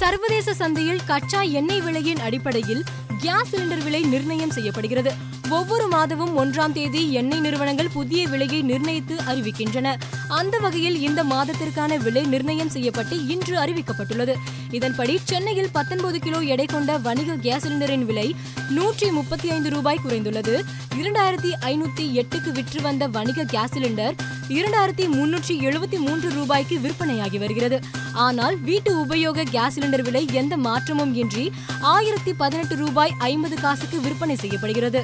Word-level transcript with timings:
சர்வதேச 0.00 0.54
சந்தையில் 0.54 1.04
கச்சா 1.06 1.40
எண்ணெய் 1.58 1.80
விலையின் 1.80 2.20
அடிப்படையில் 2.20 2.82
கேஸ் 3.20 3.50
சிலிண்டர் 3.52 3.84
விலை 3.84 4.00
நிர்ணயம் 4.04 4.50
செய்யப்படுகிறது. 4.50 5.12
ஒவ்வொரு 5.48 5.88
மாதமும் 5.88 6.32
ஒன்றாம் 6.42 6.72
தேதி 6.72 7.12
எண்ணெய் 7.12 7.40
நிறுவனங்கள் 7.40 7.88
புதிய 7.88 8.28
விலையை 8.28 8.62
நிர்ணயித்து 8.62 9.16
அறிவிக்கின்றன. 9.30 9.94
அந்த 10.28 10.58
வகையில் 10.58 11.00
இந்த 11.00 11.24
மாதத்திற்கான 11.24 11.96
விலை 11.96 12.24
நிர்ணயம் 12.24 12.68
செய்யப்பட்டு 12.68 13.26
இன்று 13.26 13.54
அறிவிக்கப்பட்டுள்ளது. 13.58 14.34
இதன்படி 14.70 15.20
சென்னையில் 15.24 15.72
பத்தொன்பது 15.72 16.18
கிலோ 16.18 16.40
எடை 16.40 16.66
கொண்ட 16.66 16.98
வணிக 16.98 17.36
கேஸ் 17.36 17.66
சிலிண்டரின் 17.66 18.04
விலை 18.04 18.34
நூற்றி 18.70 19.10
முப்பத்தி 19.10 19.50
ஐந்து 19.50 19.70
ரூபாய் 19.70 20.04
குறைந்துள்ளது. 20.04 20.64
இரண்டாயிரத்தி 21.00 21.52
ஐநூத்தி 21.72 22.04
எட்டுக்கு 22.22 22.52
விற்று 22.52 22.80
வந்த 22.82 23.06
வணிக 23.06 23.44
கேஸ் 23.44 23.74
சிலிண்டர் 23.74 24.14
இரண்டாயிரத்தி 24.48 25.04
முன்னூற்றி 25.14 25.54
எழுபத்தி 25.68 25.98
மூன்று 25.98 26.28
ரூபாய்க்கு 26.32 26.76
விற்பனையாகி 26.78 27.38
வருகிறது. 27.38 27.78
ஆனால் 28.12 28.60
வீட்டு 28.60 28.90
உபயோக 29.04 29.42
கேஸ் 29.50 29.78
சிலிண்டர் 29.86 30.06
விலை 30.06 30.22
எந்த 30.38 30.54
மாற்றமும் 30.64 31.12
இன்றி 31.14 31.42
ஆயிரத்தி 31.90 32.32
பதினெட்டு 32.40 32.74
ரூபாய் 32.76 33.12
ஐம்பது 33.28 33.56
காசுக்கு 33.60 33.98
விற்பனை 34.00 34.36
செய்யப்படுகிறது. 34.36 35.00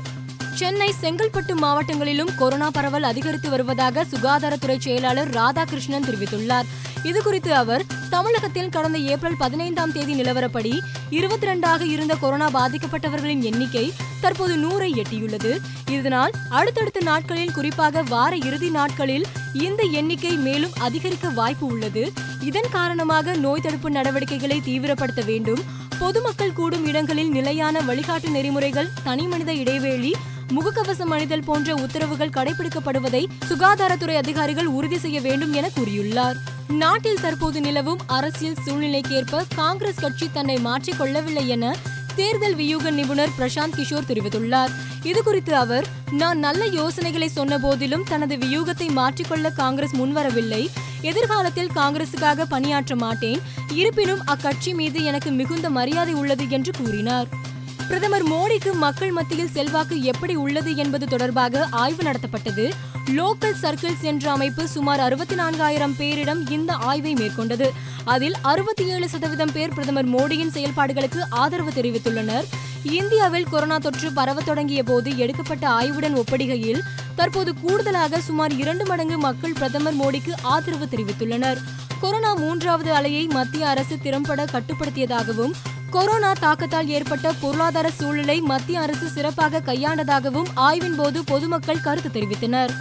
சென்னை 0.55 0.95
செங்கல்பட்டு 1.01 1.55
மாவட்டங்களிலும் 1.63 2.31
கொரோனா 2.37 2.71
பரவல் 2.71 3.03
அதிகரித்து 3.03 3.51
வருவதாக 3.51 4.05
சுகாதாரத்துறை 4.05 4.79
செயலாளர் 4.79 5.31
ராதாகிருஷ்ணன் 5.31 6.07
தெரிவித்துள்ளார். 6.09 6.69
இதுகுறித்து 7.05 7.49
அவர் 7.49 7.85
தமிழகத்தில் 8.11 8.69
கடந்த 8.69 8.99
ஏப்ரல் 8.99 9.37
பதினைந்தாம் 9.37 9.93
தேதி 9.93 10.23
நிலவரப்படி 10.23 10.79
இருபத்தி 11.11 11.47
ரெண்டாக 11.47 11.81
இருந்த 11.81 12.15
கொரோனா 12.15 12.49
பாதிக்கப்பட்டவர்களின் 12.49 13.41
எண்ணிக்கை 13.41 13.93
தற்போது 14.21 14.57
நூறை 14.57 15.03
எட்டியுள்ளது. 15.03 15.59
இதனால் 15.91 16.33
அடுத்தடுத்த 16.49 17.01
நாட்களில் 17.01 17.53
குறிப்பாக 17.53 18.03
வார 18.03 18.37
இறுதி 18.37 18.71
நாட்களில் 18.71 19.27
இந்த 19.53 19.83
எண்ணிக்கை 19.83 20.37
மேலும் 20.37 20.73
அதிகரிக்க 20.79 21.29
வாய்ப்பு 21.29 21.67
உள்ளது. 21.67 22.13
இதன் 22.41 22.73
காரணமாக 22.73 23.35
நோய் 23.35 23.61
தடுப்பு 23.61 23.91
நடவடிக்கைகளை 23.91 24.61
தீவிரப்படுத்த 24.65 25.25
வேண்டும். 25.25 25.63
பொதுமக்கள் 25.99 26.53
கூடும் 26.53 26.87
இடங்களில் 26.87 27.31
நிலையான 27.31 27.81
வழிகாட்டு 27.81 28.31
நெறிமுறைகள் 28.31 28.93
தனிமனித 29.05 29.55
இடைவெளி 29.55 30.15
முகக்கவசம் 30.53 31.11
அணிதல் 31.11 31.45
போன்ற 31.45 31.75
உத்தரவுகள் 31.75 32.29
கடைபிடிக்கப்படுவதை 32.29 33.27
சுகாதாரத்துறை 33.49 34.15
அதிகாரிகள் 34.15 34.67
உறுதி 34.67 34.99
செய்ய 34.99 35.21
வேண்டும் 35.21 35.53
என 35.53 35.71
கூறியுள்ளார். 35.81 36.35
நாட்டில் 36.69 37.21
தற்போது 37.21 37.61
நிலவும் 37.61 37.99
அரசியல் 38.07 38.57
சூழ்நிலைக்கேற்ப 38.67 39.43
காங்கிரஸ் 39.55 40.01
கட்சி 40.01 40.29
தன்னை 40.33 40.57
மாற்றிக்கொள்ளவில்லை 40.57 41.47
என 41.47 41.77
தேர்தல் 42.15 42.55
வியூக 42.55 42.91
நிபுணர் 42.91 43.29
பிரசாந்த் 43.39 43.77
கிஷோர் 43.77 44.09
தெரிவித்துள்ளார். 44.09 44.71
இதுகுறித்து 45.03 45.51
அவர் 45.51 45.87
நான் 46.11 46.39
நல்ல 46.39 46.65
யோசனைகளை 46.65 47.29
சொன்ன 47.29 47.59
போதிலும் 47.59 48.05
தனது 48.05 48.37
வியூகத்தை 48.37 48.89
மாற்றிக்கொள்ள 48.89 49.53
காங்கிரஸ் 49.53 49.97
முன்வரவில்லை. 49.97 50.71
எதிர்காலத்தில் 51.01 51.71
காங்கிரசுக்காக 51.75 52.45
பணியாற்ற 52.49 52.97
மாட்டேன். 52.97 53.41
இருப்பினும் 53.73 54.25
அக்கட்சி 54.25 54.75
மீது 54.75 55.05
எனக்கு 55.05 55.31
மிகுந்த 55.31 55.71
மரியாதை 55.71 56.15
உள்ளது 56.15 56.45
என்று 56.49 56.73
கூறினார். 56.83 57.51
பிரதமர் 57.93 58.29
மோடிக்கு 58.31 58.73
மக்கள் 58.73 59.11
மத்தியில் 59.11 59.51
செல்வாக்கு 59.51 60.03
எப்படி 60.03 60.35
உள்ளது 60.35 60.77
என்பது 60.77 61.07
தொடர்பாக 61.07 61.67
ஆய்வு 61.71 62.03
நடத்தப்பட்டது. 62.03 62.73
லோக்கல் 63.07 63.57
சர்க்கிள்ஸ் 63.63 64.01
என்ற 64.01 64.31
அமைப்பு 64.31 64.69
சுமார் 64.69 65.01
அறுபத்தி 65.01 65.35
நான்காயிரம் 65.35 65.95
பேரிடம் 65.99 66.51
இந்த 66.51 66.73
ஆய்வை 66.73 67.13
மேற்கொண்டது. 67.15 67.71
அதில் 68.05 68.35
அறுபத்தி 68.43 68.87
ஏழு 68.87 69.09
சதவீதம் 69.09 69.53
பேர் 69.53 69.75
பிரதமர் 69.75 70.09
மோடியின் 70.09 70.53
செயல்பாடுகளுக்கு 70.53 71.19
ஆதரவு 71.31 71.71
தெரிவித்துள்ளனர். 71.71 72.45
இந்தியாவில் 72.83 73.49
கொரோனா 73.51 73.79
தொற்று 73.79 74.13
பரவ 74.13 74.41
தொடங்கிய 74.41 74.83
போது 74.83 75.17
எடுக்கப்பட்ட 75.17 75.69
ஆய்வுடன் 75.69 76.17
ஒப்பிடுகையில் 76.17 76.81
தற்போது 77.15 77.55
கூடுதலாக 77.55 78.21
சுமார் 78.21 78.53
இரண்டு 78.57 78.87
மடங்கு 78.87 79.19
மக்கள் 79.19 79.53
பிரதமர் 79.53 79.97
மோடிக்கு 79.97 80.33
ஆதரவு 80.43 80.89
தெரிவித்துள்ளனர். 80.91 81.57
கொரோனா 82.01 82.35
மூன்றாவது 82.35 82.93
அலையை 82.95 83.29
மத்திய 83.29 83.69
அரசு 83.69 83.99
திறம்பட 84.03 84.45
கட்டுப்படுத்தியதாகவும் 84.45 85.53
கொரோனா 85.95 86.33
தாக்கத்தால் 86.33 86.87
ஏற்பட்ட 86.87 87.33
பொருளாதார 87.41 87.91
சூழலை 87.91 88.41
மத்திய 88.41 88.81
அரசு 88.81 89.09
சிறப்பாக 89.09 89.61
கையாண்டதாகவும் 89.67 90.49
ஆய்வின் 90.55 90.95
போது 90.95 91.25
பொதுமக்கள் 91.25 91.81
கருத்து 91.81 92.11
தெரிவித்தனர். 92.11 92.73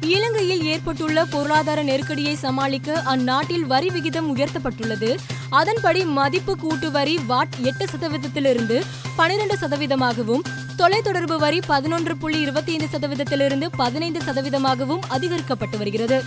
இலங்கையில் 0.00 0.62
ஏற்பட்டுள்ள 0.62 1.24
பொருளாதார 1.24 1.82
நெருக்கடியை 1.82 2.34
சமாளிக்க 2.34 3.00
அந்நாட்டில் 3.04 3.64
வரி 3.64 3.88
விகிதம் 3.88 4.36
உயர்த்தப்பட்டுள்ளது. 4.36 5.10
அதன்படி 5.50 6.04
மதிப்பு 6.04 6.56
கூட்டு 6.56 6.90
வரி 6.90 7.18
வாட் 7.26 7.56
எட்டு 7.62 7.84
சதவீதத்திலிருந்து 7.84 8.82
பனிரெண்டு 9.16 9.58
சதவீதமாகவும் 9.58 10.44
தொலைத்தொடர்பு 10.78 11.36
வரி 11.36 11.60
பதினொன்று 11.66 12.16
புள்ளி 12.16 12.40
இருபத்தி 12.40 12.72
ஐந்து 12.72 12.98
சதவீதத்திலிருந்து 12.98 13.68
பதினைந்து 13.76 14.20
சதவீதமாகவும் 14.20 15.04
அதிகரிக்கப்பட்டு 15.10 15.78
வருகிறது. 15.78 16.22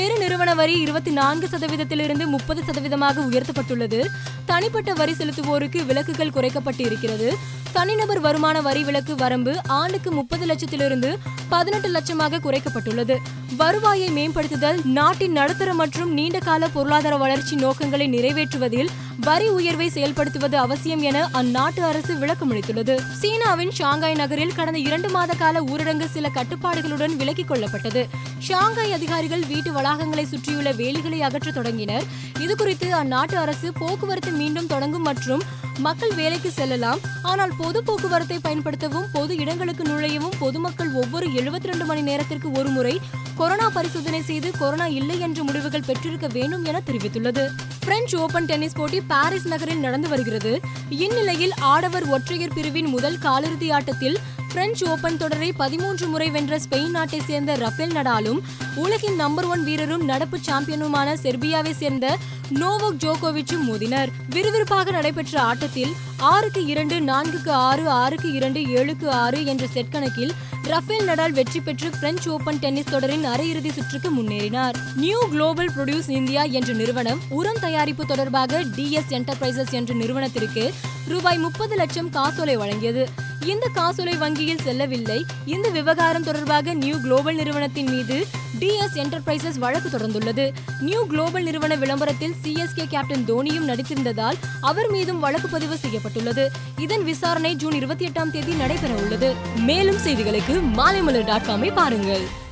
பெருநிறுவன 0.00 0.54
வரி 0.54 0.74
இருபத்தி 0.80 1.10
நான்கு 1.10 1.46
சதவீதத்திலிருந்து 1.46 2.26
முப்பது 2.26 2.60
சதவீதமாக 2.62 3.24
உயர்த்தப்பட்டுள்ளது. 3.30 3.98
தனிப்பட்ட 4.46 4.92
வரி 4.92 5.12
செலுத்துவோருக்கு 5.12 5.86
விலக்குகள் 5.86 6.30
குறைக்கப்பட்டு 6.30 6.80
இருக்கிறது 6.80 7.28
தனிநபர் 7.72 8.20
வருமான 8.20 8.60
வரி 8.60 8.84
விலக்கு 8.84 9.14
வரம்பு 9.14 9.60
ஆண்டுக்கு 9.66 10.12
முப்பது 10.12 10.46
லட்சத்திலிருந்து 10.46 11.18
பதினெட்டு 11.48 11.88
லட்சமாக 11.92 12.40
குறைக்கப்பட்டுள்ளது. 12.44 13.16
வருவாயை 13.56 14.08
மேம்படுத்துதல் 14.08 14.84
நாட்டின் 14.84 15.32
நடுத்தர 15.32 15.74
மற்றும் 15.74 16.12
நீண்டகால 16.12 16.68
பொருளாதார 16.68 17.16
வளர்ச்சி 17.16 17.56
நோக்கங்களை 17.56 18.06
நிறைவேற்றுவதில் 18.08 18.88
வரி 19.20 19.48
உயர்வை 19.48 19.88
செயல்படுத்துவது 19.88 20.54
அவசியம் 20.54 21.00
என 21.00 21.28
அந்நாட்டு 21.32 21.80
அரசு 21.80 22.14
விளக்கமளித்துள்ளது. 22.14 23.00
சீனாவின் 23.20 23.70
ஷாங்காய் 23.70 24.14
நகரில் 24.14 24.54
கடந்த 24.54 24.78
இரண்டு 24.78 25.08
மாத 25.08 25.34
கால 25.34 25.60
ஊரடங்கு 25.60 26.06
சில 26.10 26.30
கட்டுப்பாடுகளுடன் 26.34 27.16
விலக்கிக் 27.16 27.50
கொள்ளப்பட்டது. 27.50 28.08
ஷாங்காய் 28.38 28.92
அதிகாரிகள் 28.92 29.46
வீட்டு 29.46 29.72
வளாகங்களை 29.72 30.24
சுற்றியுள்ள 30.24 30.72
வேலிகளை 30.72 31.18
அகற்ற 31.18 31.50
தொடங்கினர். 31.50 32.02
இதுகுறித்து 32.38 32.88
அந்நாட்டு 32.90 33.34
அரசு 33.34 33.72
போக்குவரத்து 33.72 34.30
மீண்டும் 34.30 34.66
தொடங்கும் 34.66 35.02
மற்றும் 35.02 35.42
மக்கள் 35.86 36.14
வேலைக்கு 36.14 36.50
செல்லலாம். 36.50 37.00
ஆனால் 37.22 37.52
பொது 37.58 37.78
போக்குவரத்தை 37.82 38.38
பயன்படுத்தவும் 38.44 39.06
பொது 39.12 39.32
இடங்களுக்கு 39.36 39.84
நுழையவும் 39.84 40.36
பொதுமக்கள் 40.38 40.90
ஒவ்வொரு 40.92 41.26
எழுபத்தி 41.26 41.70
ரெண்டு 41.70 41.84
மணி 41.84 42.02
நேரத்திற்கு 42.02 42.52
ஒரு 42.52 42.68
முறை 42.68 43.00
கொரோனா 43.36 43.68
பரிசோதனை 43.68 44.22
செய்து 44.22 44.50
கொரோனா 44.58 44.86
இல்லை 44.98 45.18
என்ற 45.20 45.42
முடிவுகள் 45.42 45.86
பெற்றிருக்க 45.86 46.26
வேண்டும் 46.32 46.64
என 46.64 46.82
தெரிவித்துள்ளது. 46.86 47.44
பிரெஞ்சு 47.90 48.20
ஓபன் 48.20 48.44
டென்னிஸ் 48.44 48.74
போட்டி 48.74 49.00
பாரிஸ் 49.00 49.46
நகரில் 49.46 49.80
நடந்து 49.80 50.08
வருகிறது. 50.08 50.60
இந்நிலையில் 50.88 51.54
ஆடவர் 51.58 52.06
ஒற்றையர் 52.08 52.52
பிரிவின் 52.54 52.86
முதல் 52.86 53.16
காலிறுதி 53.22 53.72
ஆட்டத்தில் 53.72 54.18
பிரெஞ்சு 54.52 54.88
ஓபன் 54.88 55.16
தொடரை 55.16 55.52
பதிமூன்று 55.52 56.06
முறை 56.06 56.30
வென்ற 56.30 56.58
ஸ்பெயின் 56.58 56.90
நாட்டை 56.90 57.20
சேர்ந்த 57.20 57.54
ரஃபேல் 57.54 57.92
நடாலும் 57.92 58.40
உலகின் 58.74 59.14
நம்பர் 59.14 59.44
ஒன் 59.44 59.64
வீரரும் 59.64 60.04
நடப்பு 60.04 60.38
சாம்பியனுமான 60.46 61.16
செர்பியாவை 61.22 61.70
சேர்ந்த 61.70 62.18
நோவோக் 62.54 63.00
ஜோகோவிச்சும் 63.00 63.64
மோதினர். 63.64 64.08
விறுவிறுப்பாக 64.30 64.90
நடைபெற்ற 64.90 65.40
ஆட்டத்தில் 65.40 65.92
ஆறுக்கு 66.28 66.66
இரண்டு 66.66 67.00
நான்குக்கு 67.00 67.50
ஆறு 67.50 67.88
ஆறுக்கு 67.88 68.32
இரண்டு 68.32 68.60
ஏழுக்கு 68.60 69.08
ஆறு 69.08 69.46
என்ற 69.46 69.66
செட் 69.66 69.90
கணக்கில் 69.90 70.32
ரஃபேல் 70.62 71.06
நடால் 71.08 71.32
வெற்றி 71.32 71.60
பெற்று 71.60 71.90
பிரெஞ்சு 72.00 72.32
ஓபன் 72.32 72.58
டென்னிஸ் 72.58 72.90
தொடரின் 72.90 73.24
அரையிறுதி 73.24 73.70
சுற்றுக்கு 73.72 74.10
முன்னேறினார். 74.10 74.76
நியூ 74.96 75.18
குளோபல் 75.30 75.70
ப்ரொடியூஸ் 75.76 76.10
இந்தியா 76.10 76.42
என்ற 76.42 76.72
நிறுவனம் 76.72 77.20
உரம் 77.28 77.60
தயாரிப்பு 77.60 78.06
தொடர்பாக 78.06 78.62
டிஎஸ் 78.76 79.10
என்டர்பிரைசஸ் 79.10 79.70
என்ற 79.70 79.94
நிறுவனத்திற்கு 79.94 80.72
ரூபாய் 81.08 81.38
முப்பது 81.38 81.76
லட்சம் 81.76 82.10
காசோலை 82.10 82.56
வழங்கியது. 82.56 83.08
இந்த 83.46 83.68
காசோலை 83.74 84.16
வங்கியில் 84.16 84.60
செல்லவில்லை. 84.62 85.24
இந்த 85.46 85.68
விவகாரம் 85.68 86.22
தொடர்பாக 86.22 86.74
நியூ 86.74 87.00
குளோபல் 87.00 87.34
நிறுவனத்தின் 87.34 87.90
மீது 87.90 88.26
டிஎஸ் 88.58 88.94
என்டர்பிரைசஸ் 88.94 89.58
வழக்கு 89.58 89.98
தொடர்ந்துள்ளது. 89.98 90.52
நியூ 90.80 91.06
குளோபல் 91.06 91.42
நிறுவன 91.42 91.74
விளம்பரத்தில் 91.74 92.34
சிஎஸ்கே 92.42 92.86
கேப்டன் 92.88 93.24
தோனியும் 93.26 93.68
நடித்திருந்ததால் 93.68 94.34
அவர் 94.60 94.90
மீதும் 94.90 95.20
வழக்கு 95.20 95.48
பதிவு 95.48 95.76
செய்யப்பட்டுள்ளது. 95.76 96.50
இதன் 96.76 97.04
விசாரணை 97.04 97.54
ஜூன் 97.54 97.72
இருபத்தி 97.72 98.06
எட்டாம் 98.06 98.30
தேதி 98.30 98.52
நடைபெற 98.52 98.94
உள்ளது 98.94 99.34
மேலும் 99.56 99.96
செய்திகளுக்கு 99.96 100.60
மாலைமலர் 100.76 101.24
டாட் 101.24 101.46
காமை 101.46 101.74
பாருங்கள். 101.74 102.48